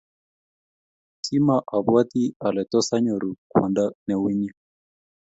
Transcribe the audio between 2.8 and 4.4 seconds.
anyoru kwondo neu